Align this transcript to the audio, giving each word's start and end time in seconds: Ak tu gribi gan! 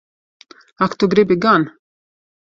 Ak 0.85 0.91
tu 0.99 1.05
gribi 1.11 1.35
gan! 1.43 1.63